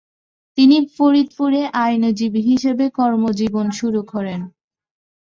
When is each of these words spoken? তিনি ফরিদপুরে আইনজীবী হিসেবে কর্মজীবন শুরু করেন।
তিনি 0.57 0.77
ফরিদপুরে 0.95 1.61
আইনজীবী 1.83 2.41
হিসেবে 2.49 2.85
কর্মজীবন 2.97 3.67
শুরু 3.79 4.01
করেন। 4.11 4.39